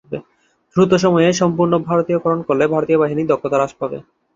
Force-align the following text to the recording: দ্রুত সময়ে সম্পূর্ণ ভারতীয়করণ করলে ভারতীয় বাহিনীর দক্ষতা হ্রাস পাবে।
দ্রুত 0.75 0.91
সময়ে 1.03 1.29
সম্পূর্ণ 1.41 1.73
ভারতীয়করণ 1.87 2.39
করলে 2.47 2.65
ভারতীয় 2.73 3.01
বাহিনীর 3.01 3.29
দক্ষতা 3.31 3.57
হ্রাস 3.57 3.73
পাবে। 3.79 3.97